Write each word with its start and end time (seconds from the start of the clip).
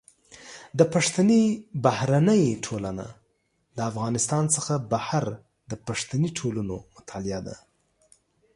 د 0.79 0.81
پښتني 0.93 1.41
بهرنۍ 1.85 2.43
ټولنه 2.65 3.05
د 3.75 3.77
افغانستان 3.91 4.43
څخه 4.55 4.73
بهر 4.91 5.25
د 5.71 5.73
پښتني 5.87 6.29
ټولنو 6.39 6.75
مطالعه 6.95 7.41
ده. 7.47 7.55